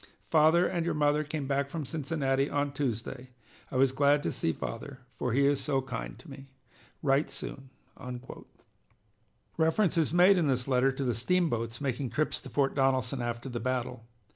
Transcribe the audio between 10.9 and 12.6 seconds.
to the steamboats making trips to